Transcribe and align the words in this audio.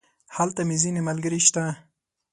هلته 0.35 0.61
مې 0.67 0.75
ځينې 0.83 1.01
ملګري 1.07 1.39
شته. 1.47 1.63